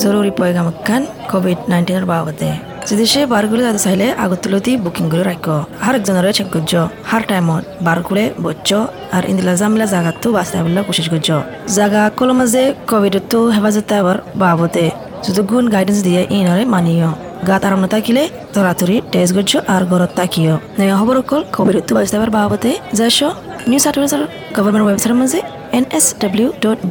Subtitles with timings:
[0.00, 2.50] জরুরি পয়গামকান কোভিড নাইন্টিনের বাবদে
[2.90, 5.46] যদি সে বারগুলো যাতে চাইলে আগতলতি বুকিং করে রাখ
[5.82, 6.72] হার একজনের চেক করছ
[7.04, 8.70] হার টাইমত বারগুলে বচ্চ
[9.12, 11.28] আর ইন্দিলা জামিলা জাগাতো বাঁচতে বলে কোশিশ করছ
[11.76, 14.86] জাগা কল মাঝে কোভিডতো হেফাজতে আবার বাবদে
[15.24, 17.10] যদি গুণ গাইডেন্স দিয়ে ইনরে মানিও
[17.48, 18.22] গাত আরাম থাকিলে
[18.54, 23.18] তরাতরি টেস্ট করছ আর ঘরত তাকিও নয়া খবর কল কোভিডতো বাঁচতে আবার বাবদে যাইছ
[23.68, 24.22] নিউজ আর্টিকেল
[24.56, 25.40] গভর্নমেন্ট ওয়েবসাইটের মাঝে
[25.74, 26.90] nsw.gov.au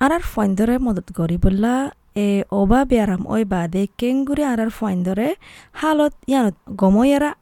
[0.00, 1.74] আৰাৰ ফইন্দৰে মদত কৰিবলা
[2.16, 2.80] এ অবা
[3.26, 5.28] ওই বাদে কেঙ্গুরি আরার ফইন্দরে
[5.72, 6.14] হালত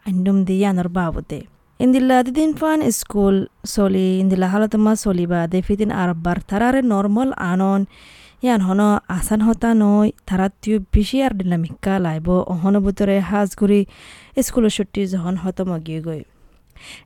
[0.09, 1.41] আন্ডুম দি ইয়ানর বাবদে
[1.81, 7.81] ইন্দিল্লা দিদিন ফান স্কুল চলি ইন্দিল্লা হালত চলিবা দেফিদিন আর বার তারারে নর্মাল আনন
[8.45, 13.81] ইয়ান হন আসান হতা নয় তারাতিও বেশি আর ডিনামিকা লাইব অহন বুতরে হাজ ঘুরি
[14.39, 16.23] স্কুলের ছুটি যখন হতম গিয়ে গই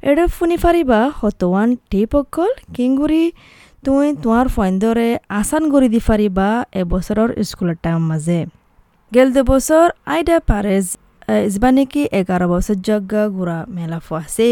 [0.03, 3.25] এডে ফুনি ফারিবা হতওয়ান টিপ অকল কিংগুরি
[3.85, 6.49] তুই তোমার ফইন্দরে আসান গড়ি দি ফারিবা
[6.81, 8.41] এবছৰৰ স্কুলেৰ টাইম মাঝে
[9.13, 9.87] গেল দে বছৰ
[11.29, 14.49] পারেজ ইসবানিকি এগারো বছর জগা গুড়া মেলা ফুয়াছে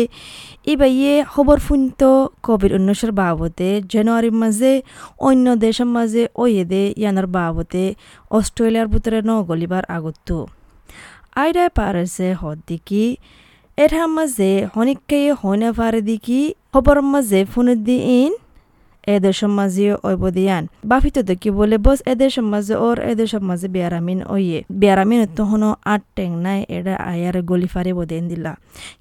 [0.67, 2.01] ইবাইয়ে খবর ফুন্ত
[2.43, 4.73] কোভিড উনিশের বাবদে জানুয়ারির মাঝে
[5.19, 7.85] অন্য দেশের মাঝে ওয়েদে ইয়ানার বাবদে
[8.31, 10.37] অস্ট্রেলিয়ার ভিতরে ন গলিবার আগতো
[11.37, 13.05] আইডায় পারেছে হদ দিকি
[13.79, 16.41] এটার মাঝে হনিকাই হইনে পারে দিকি
[16.73, 18.33] খবর মাঝে ফোনের দি ইন
[19.15, 25.21] এদের সমাজে ঐবদিয়ান বাফিত দেখি বলে বস এদের সমাজে ওর এদের সমাজে বিয়ারামিন ওয়ে বিয়ারামিন
[25.39, 28.53] তখনও আট টেং নাই এরা আয়ার গলি ফারে বদে ইন্দিলা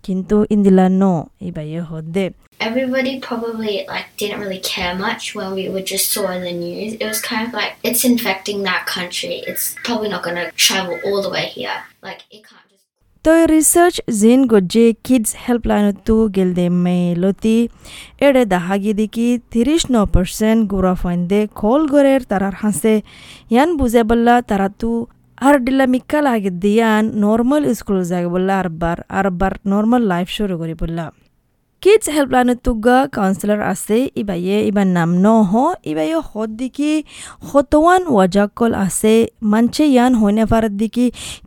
[0.06, 1.14] কিন্তু ইন্দিলা নো
[1.50, 2.28] ইবাইয়ে হদে
[2.60, 6.92] Everybody probably like didn't really care much when we were just saw in the news.
[7.02, 9.36] It was kind of like it's infecting that country.
[9.50, 11.78] It's probably not going to travel all the way here.
[12.02, 12.65] Like it can't.
[13.52, 17.58] Research জিন গজ্জে kids হেল্পলাইনতো গেলদে মেলতি
[18.20, 22.96] এড়ে দাহাগি দিকি তিরিশ ন percent গুড়া ফাইন্দে খোল গরের তারার হাসে
[23.52, 24.92] ইয়ান বুঝে বললা তারা তু
[25.38, 30.28] আর ডিলা মিক্কা লাগে দিয়ান নর্মাল স্কুল যাগে বললা আর বার আর বার নর্মাল লাইফ
[30.38, 31.06] শুরু করি বললা
[31.86, 35.54] কিডস হেল্পলাইনত তুগা কাউন্সিলর আছে ইবাইয়ে ইবার নাম ন হ
[35.92, 36.92] ইবাইয়ে হদ দিকি
[37.48, 39.14] হতওয়ান ওয়াজাকল আছে
[39.52, 41.06] মানছে ইয়ান হইনে ফারাত দিকি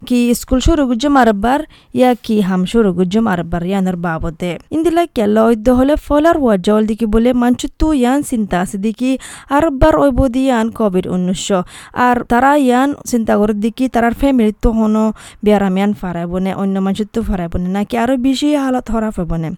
[0.09, 1.61] কি স্কুল শুরু গুজ্জম আরবার
[1.95, 7.07] ইয়া কি হাম শুরু গুজ্জম আরবার ইয়ানোর বাবদে ইন্দিলা কেলা ঐদ্য হলে ফলার ওয়াজল দিকি
[7.15, 9.11] বলে মানচু তু ইয়ান চিন্তা আছে দিকি
[9.51, 11.59] আরবার ওইব দি ইয়ান কোভিড উনিশশো
[12.01, 15.05] আর তারা ইয়ান চিন্তা করে দিকি তারার ফ্যামিলি তো হনো
[15.45, 19.51] বিয়ারামিয়ান ফারাইব নে অন্য মানুষের তো ফারাইব নে নাকি আরও বেশি হালত হরা হইব নে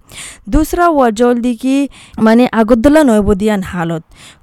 [0.70, 1.76] দুসরা ওয়াজল দিকি
[2.26, 4.02] মানে আগদলা নয়বদিয়ান হালত।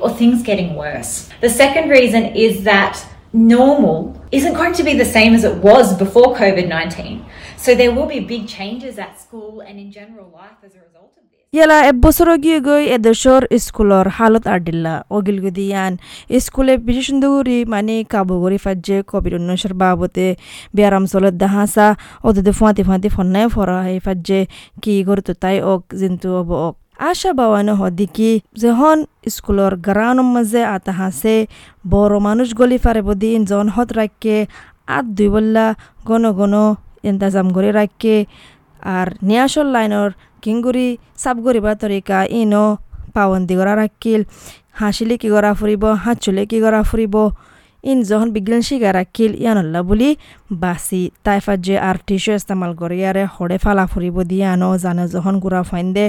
[0.00, 1.28] or things getting worse.
[1.40, 5.96] The second reason is that normal isn't going to be the same as it was
[5.98, 7.24] before COVID 19.
[7.56, 11.12] So there will be big changes at school and in general life as a result
[11.16, 11.38] of this.
[11.52, 15.94] yala ebbosorogiyogoi edeshor iskulor halot ardilla ogilgudiyan
[16.38, 20.26] iskule bishisunduguri mani kabuguri fajje covid 19 babote
[20.74, 21.86] biaram solet dahasa
[22.22, 24.40] odede fuati fanti fonne fora hei fajje
[24.82, 28.96] ki gorto tai ok zintu obo ok আশা বাওয়ানো হদিকি যখন
[29.28, 31.36] স্কুলর ground মাঝে আতা হাসে
[31.84, 34.36] বড় মানুষ গলি ফারে বদিন জন হত রাখকে
[34.88, 35.66] আত দুই বল্লা
[36.08, 36.54] গণ গণ
[37.04, 38.14] ইন্তজাম করে রাখকে
[38.90, 40.10] আর নিয়াসল লাইনর
[40.42, 40.86] কিংগুৰি
[41.18, 42.64] চাপ কৰিবা তৰিকা ইনো
[43.14, 44.20] পাৱন্দী কৰা ৰাখিল
[44.78, 47.14] হাঁচিলে কি কৰা ফুৰিব হাঁচুলে কি কৰা ফুৰিব
[47.84, 50.10] ইন যখন বিজ্ঞান শিকা রাখিল ইয়ানল্লা বুলি
[50.62, 55.34] বাসি তাইফাত যে আর টিস্যু ইস্তেমাল করে ইয়ারে হরে ফালা ফুরিব দিয়ে আনো জানে যখন
[55.38, 56.04] গুড়া ফাইন্দে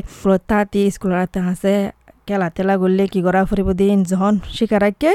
[0.48, 1.74] তাতি স্কুলত আছে
[2.30, 5.12] কেলা তেলা গললে কি করা ফুরিব দিয়ে ইন যখন শিকা রাখে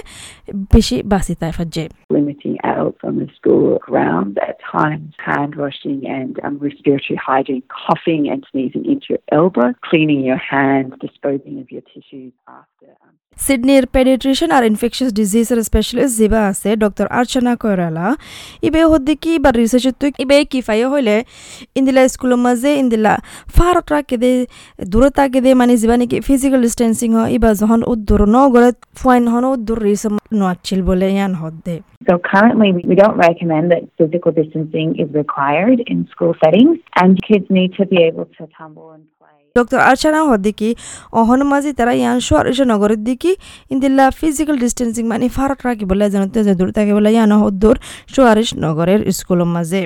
[0.72, 6.32] বেশি বাসি তাইফাত যে limiting adults on the school grounds at times, hand washing and
[6.40, 11.84] um, respiratory hygiene, coughing and sneezing into your elbow, cleaning your hands, disposing of your
[11.84, 12.88] tissues after.
[13.04, 18.06] Um, সিডনির পেডিট্রিশন আর infectious ডিজিজের specialist যিবা আছে doctor আর্চনা কৈরালা
[18.68, 21.16] ইবে হদ্দিকি বা রিসার্চত ইবে কি phi হইলে
[21.78, 23.14] ইন্দিলা স্কুলের মাঝে ইন্দিলা
[23.56, 24.30] ফারত রাখে দে
[24.92, 29.44] দূরত রাখে দে মানে যিবা নাকি ফিজিক্যাল ডিস্টেন্সিং ডিস্টেন্সিং ইবা যখন উদ্দুর নগরে ফাইন হন
[29.54, 30.02] উদ্দুর রিস
[30.38, 31.76] নোয়াচ্ছিল বলে ইয়ান হদ্দে
[32.08, 37.46] So currently, we don't recommend that physical distancing is required in school settings, and kids
[37.50, 39.38] need to be able to tumble and play.
[39.56, 40.68] Doctor আরশানা হদ্দিকি
[41.20, 43.30] অহন মাঝি তারা ইয়ান শহর এসে নগরের দিকে
[43.70, 47.76] ইন্দিল্লা ফিজিক্যাল ডিস্টেন্সিং মানে ফারাক রাখি বলে জানতে যে দূর থাকে বলে ইয়ান হদ্দুর
[48.14, 49.80] শোয়ারিশ নগরের স্কুলের মাঝে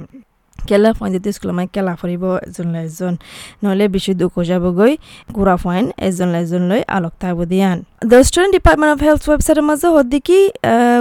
[0.69, 3.15] কেলা ফাইন যেতে স্কুল মানে কেলা ফুৰিব এজন এজন।
[3.63, 4.93] নহ'লে বেছি দুখ হৈ যাবগৈ।
[5.37, 7.79] ঘূৰা ফাইন এজন এজন লৈ আলোক থাকিব দিয়ান।
[8.11, 10.41] The student department of health ৱেবছাইটৰ মাজে সদিকি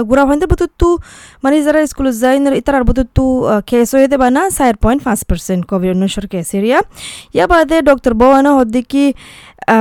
[0.08, 0.88] ঘূৰা ফাইন বতৰটো
[1.42, 3.24] মানে যারা স্কুলত যায় ইতার বতৰটো
[3.70, 6.78] কেছ হৈ দেবা না, চাৰি পইণ্ট পাঁচ পাৰ্চেণ্ট ক'ভিড ঊনৈছৰ কেছ এৰিয়া
[7.36, 9.04] ইয়াৰ বাদে ডক্টর বওয়ানো সদিকি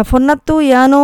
[0.09, 1.03] ফোনাতো ইয়ানো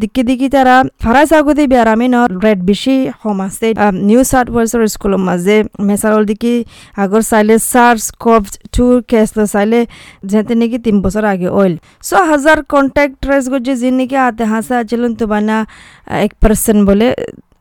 [0.00, 3.68] দিকে দিকে তারা ফারাজ আগতে বেয়ারামে ন রেড বেশি হম আছে।
[4.08, 5.56] নিউ সাউথ ওয়েলসের স্কুলের মাঝে
[5.88, 6.52] মেসারল দিকে
[7.02, 8.42] আগর চাইলে সার্স কভ
[8.74, 9.80] টুর কেস চাইলে
[10.30, 11.74] যেতে নাকি তিন বছর আগে অইল।
[12.08, 15.56] ছ হাজার কন্ট্যাক্ট ট্রেস করছে যে নাকি আতে হাসা আছিলেন তো বানা
[16.26, 17.08] এক পার্সেন্ট বলে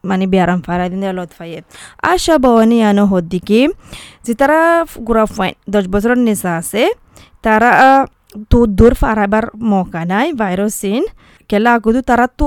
[0.09, 1.59] মানে বেয়ারাম ফারাই দিন লত ফাইয়ে।
[2.11, 3.61] আশা ভবানী আনো হদ্দিকি
[4.25, 4.59] যে তারা
[5.07, 6.81] গুড়া ফাইন দশ বছরের নেশা আছে।
[7.45, 7.71] তারা
[8.49, 11.03] তো দূর ফারাইবার মৌকা নাই ভাইরাসিন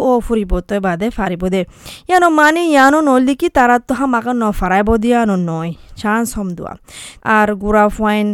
[0.00, 1.62] ও ফুরিব তো বাদে ফারিব দে
[2.08, 5.70] ইয়ানো মানে ইয়ানো নলদিকি তারাতো হামাকা ন ফারাইব দিয়ানো নয়
[6.00, 6.74] চান্স হম দোয়া
[7.30, 8.28] আর গুড়া ফাইন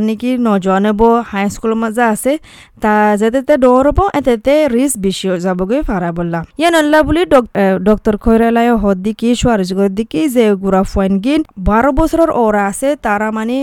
[0.00, 1.00] নাকি নজনেব
[1.30, 2.32] হাই স্কুলের মাঝে আছে
[2.82, 7.22] তা যেতে দৌড়ব এতে রিস্ক বেশি হয়ে যাবগৈ ফারা বললা ইয়া নল্লা বলি
[7.88, 13.28] ডক্টর খৈরালাই হদ দিকি সোয়ারিজগর দিকি যে গুড়া ফাইন গিন বারো বছরের ওরা আছে তারা
[13.30, 13.58] মানে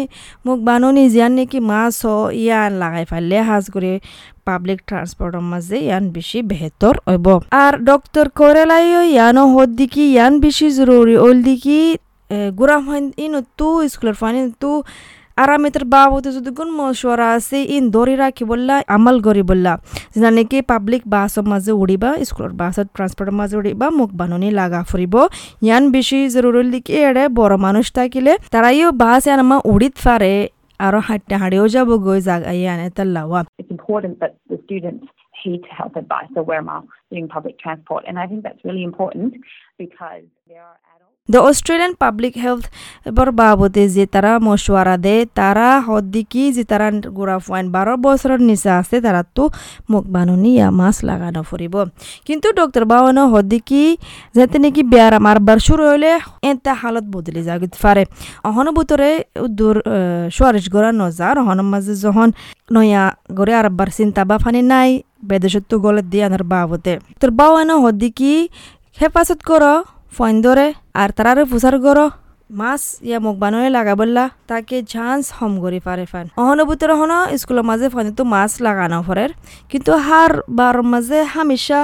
[0.46, 2.00] মোক বাননি জিয়ান নাকি মাছ
[2.42, 3.92] ইয়ান লাগাই ফেললে হাজ করে
[4.48, 7.28] পাবলিক ট্রান্সপোর্টের মাঝে ইয়ান বেশি বেহতর হইব।
[7.64, 11.80] আর ডক্টর করেলাই ইয়ানো হদ দিকি ইয়ান বেশি জরুরি ওল দিকি
[12.60, 14.72] গুড়া ফাইন ইন তু স্কুলের ফাইন তু
[15.44, 19.74] আরামেতের বাবতে যদি কোন মশওয়ারা আছে, ইন ধরে রাখি বললা আমাল করি বললা
[20.14, 25.16] যেটা নাকি পাবলিক বাসের মাঝে উড়িবা স্কুলের বাসের ট্রান্সপোর্টের মাঝে উড়িবা মুখ বাননি লাগা ফুরিব
[25.66, 30.34] ইয়ান বেশি জরুরি দিকে এড়ে বড় মানুষ থাকিলে তারাইও বাস ইয়ান আমার উড়িত পারে
[30.80, 35.06] আরও হাঁটতে হাঁড়িও যাব গই জাগা ইয়ানে তাল্লাওয়া It's important that the students
[35.44, 39.36] heed health advice or wear masks during public transport, and I think that's really important
[39.78, 40.78] because there are.
[41.30, 42.66] The Australian public health
[43.10, 46.88] এবার বাবদে যে তারা মশওয়ারা দেয়, তারা হদ্দিকি যে তারা
[47.18, 49.44] গোড়া ফাইন বারো বছরের নিচে আছে, তারা তো
[49.92, 51.76] মুখ বানুনি ইয়া মাছ লাগানো ফুরিব।
[52.28, 53.84] কিন্তু ডক্টর বাবানো হদ্দিকি
[54.38, 56.12] যাতে নাকি বেয়ার আমার বার শুরু হইলে
[56.50, 58.04] এতে হালত বদলে যাগিতে পারে।
[58.50, 59.10] অহনো ভিতরে
[59.60, 59.76] দূর
[60.36, 62.28] সোয়ারিশ গড়া নজার অহনের মাঝে যখন
[62.76, 63.04] নয়া
[63.38, 64.90] গড়ে আর বার চিন্তা বা ফানি নাই
[65.30, 68.34] বেদেশত্ব গলে দিয়ে আনার বাবতে তোর বাবানো হদ্দিকি
[69.00, 69.76] হেফাজত করো।
[70.12, 72.06] ফইন ধরে আর তারারে ফুসার গরো
[72.50, 77.88] মাছ ইয়া মুখ বানরে লাগাবলা তাকে ঝাঁস হম করি পারে ফান। অহনুভূতির হন স্কুলের মাঝে
[77.90, 79.32] ফান তো মাছ লাগানো ফরের
[79.70, 81.82] কিন্তু হার বার মাঝে হামেশা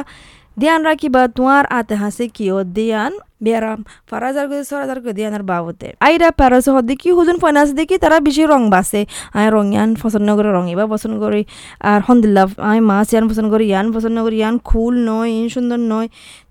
[0.57, 3.13] ধ্যান রাখিবা তোমার আতে হাসে কিয় দিয়ান
[3.44, 8.18] বেয়ারাম ফারাজার গদি সরাজার গদি আনার বাবতে আইরা প্যারাস হদি কি হুজুন ফাইনান্স দেখি তারা
[8.27, 9.01] বেশি রং বাসে
[9.38, 11.42] আই রং ইয়ান পছন্দ করে রং এবার পছন্দ করি
[11.89, 15.80] আর হন্দিল্লা আই মাছ ইয়ান পছন্দ করি ইয়ান পছন্দ করি ইয়ান খুল নয় ইন সুন্দর
[15.94, 16.07] নয়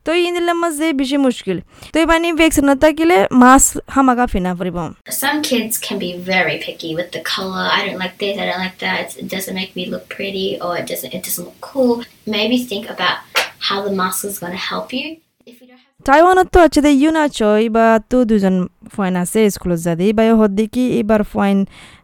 [0.07, 1.59] তো ইন দিলাম মাঝে বেশি মুশকিল
[1.93, 3.65] তো মানে ভ্যাকসিন না থাকিলে মাছ
[3.95, 4.79] হামাকা ফিনা পড়িব
[5.23, 7.65] Some kids can be very picky with the color.
[7.77, 8.35] I don't like this.
[8.43, 9.07] I don't like that.
[9.21, 11.11] It doesn't make me look pretty, or it doesn't.
[11.17, 11.95] It doesn't look cool.
[12.37, 13.17] Maybe think about
[13.61, 15.07] how the mask is going to help you.
[16.07, 18.57] টাইওয়ানত তো আছে you না চই বা তো দুজন
[18.95, 21.59] ফয়েন আছে স্কুলত যাদি বা হদ্দি কি এবার ফয়েন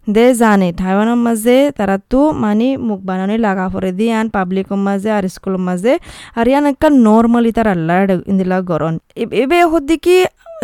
[0.09, 5.11] দে জানে টাইওয়ানের মাঝে তারা তো মানে মুখ বানানি লাগা পরে দি আন পাবলিকের মাঝে
[5.17, 5.93] আর স্কুলের মাঝে
[6.39, 7.97] আর ইয়ান একটা নর্মালি তার আল্লাহ
[8.31, 8.95] ইন্দিলা গরন
[9.43, 10.17] এবে হদ্দি কি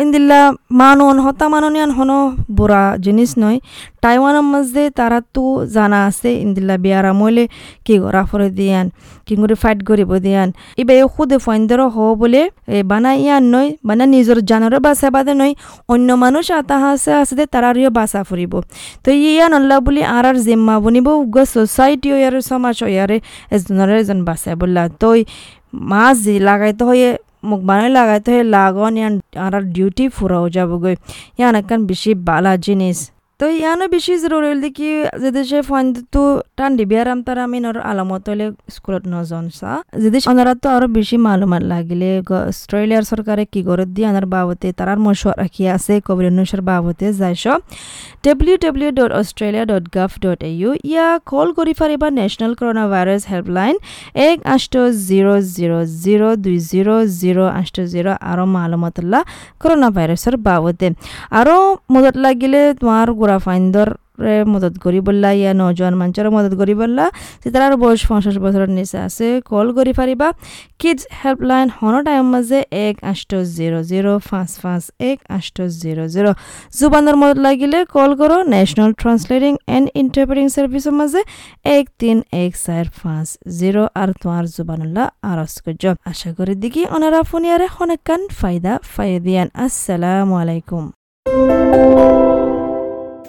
[0.03, 0.39] ইন্দিল্লা
[0.79, 2.11] মানন হতা মাননিয়ান হন
[2.57, 3.57] বুড়া জিনিস নয়।
[4.03, 7.43] টাইওয়ানের মাঝে তারা তো জানা আছে, ইন্দিল্লা বিয়ারা মইলে
[7.85, 8.85] কি করা ফরে দিয়ান,
[9.27, 10.49] কি করে ফাইট করিব দিয়ান।
[10.81, 12.41] ইবে খুদে ফয়েন্দর হ বলে,
[12.75, 15.53] এ বানা ইয়ান নয়, বানা নিজের জানরে বাসা বাদে নয়,
[15.93, 18.53] অন্য মানুষ আতা হাসে আছে তারারিও বাসা ফুরিব।
[19.03, 23.17] তো ইয়ান আল্লাহ বলি আর আর জিম্মা বনিব উগ সোসাইটি ইয়ার সমাজ ইয়ারে
[23.55, 25.19] এজনের এজন বাসা বললা। তই
[25.91, 27.09] মাছ লাগাইতে হয়ে
[27.43, 29.13] মুখ বানাই লাগাইতে হয়ে, লাগন ইয়ান
[29.45, 30.95] আর ডিউটি ফুরাও যাবগৈ।
[31.39, 32.97] ইয়ান একখান বেশি বালা জিনিস।
[33.39, 34.89] তো ইয়ানো বেশি জরুরি দেখি
[35.23, 35.85] যদি সে ফোন
[36.57, 39.71] টান দিবি আর তার আমি নর আলামত হলে স্কুলত নজন সা
[40.03, 42.09] যদি ওনারা তো আরও বেশি মালুমাত লাগিলে
[42.49, 47.43] অস্ট্রেলিয়ার সরকারে কি করে দিয়ে আনার বাবতে তারার মশওয়ার রাখি আছে কোভিড উনিশের বাবতে যাইছ
[48.23, 52.83] W W dot Australia dot gov dot A U yeah call কৰি পাৰিবা নেশ্যনেল করোনা
[52.93, 53.75] ভাইরাস হেল্পলাইন
[54.29, 54.73] এক আষ্ট
[55.09, 59.21] জিরো জিরো জিরো দুই জিরো জিরো আষ্ট জিরো আরও মালুমাতুল্লাহ
[59.61, 60.87] করোনা ভাইরাসের বাবতে।
[61.39, 61.57] আরও
[61.93, 63.89] মদত লাগিলে তোমার গুড়া ফাইন্দর
[64.53, 67.05] মদত করি বললা, ইয়া নজওয়ান মানুষের মদত করি বললা,
[67.41, 70.27] যে তার বয়স পঞ্চাশ বছরের নিচে আছে, কল করি পারিবা
[70.81, 76.31] কিডস হেল্পলাইন হন টাইম মাঝে এক আষ্ট জিরো জিরো পাঁচ পাঁচ এক আষ্ট জিরো জিরো।
[76.77, 81.21] জুবানের মদত লাগিলে কল করো ন্যাশনাল ট্রান্সলেটিং এন্ড ইন্টারপ্রেটিং সার্ভিসের মাঝে
[81.77, 83.27] এক তিন এক চার পাঁচ
[83.59, 85.07] জিরো। আর তোমার জুবানুল্লাহ
[85.65, 90.83] করছ। আশা করি দেখি ওনারা ফোনিয়ারে হনেকান ফায়দা ফাইয়ে দিয়ান। আসসালামু আলাইকুম।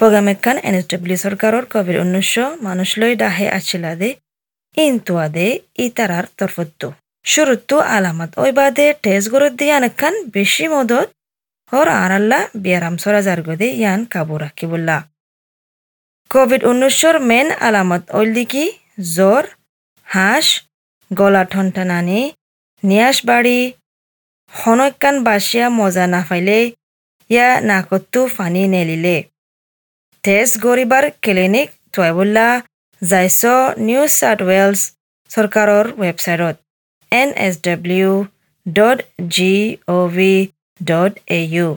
[0.01, 4.09] প্রোগ্রামেকান এন এস ডব্লিউ সরকারের কোভিড উনিশশো মানুষলৈ ডাহে আছিলাদে,
[4.77, 5.47] ইনতুয়াদে
[5.87, 6.89] ইতারার তরফত্তু
[7.25, 11.09] শুরুত্তু আলামত ওই বাদে টেস গরত দিয়ে আনেকান বেশি মদত
[11.73, 14.97] হর আরাল্লা বিয়ারাম সরা জারগদে ইয়ান কাবু রাখিবুল্লা
[16.31, 18.65] কোভিড উনিশশোর মেন আলামত ওইল দিকি
[19.17, 19.45] জ্বর
[20.07, 20.47] হাঁস,
[21.11, 22.21] গলা ঠনটানানি
[22.83, 23.61] নিয়াস বাড়ি,
[24.53, 26.59] হনকান বাসিয়া মজা না পাইলে
[27.31, 29.17] ইয়া নাকত্তু ফানি নেলিলে।
[30.25, 32.49] টেষ্ট গৰিবাৰ ক্লিনিক থুৱাইবুল্লা
[33.03, 33.41] জাইছ
[33.81, 34.81] নিউ চাউথ ৱেলছ
[35.31, 36.57] চৰকাৰৰ ৱেবছাইটত
[37.13, 38.11] N S W
[38.67, 38.99] dot
[39.37, 39.53] G
[39.89, 40.33] O' V
[40.81, 41.69] dot A U.